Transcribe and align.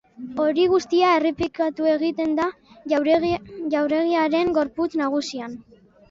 Hori 0.43 0.63
guztia 0.69 1.09
errepikatu 1.17 1.89
egiten 1.91 2.33
da 2.39 2.47
jauregiaren 2.93 4.49
gorputz 4.55 4.89
nagusian. 5.03 5.55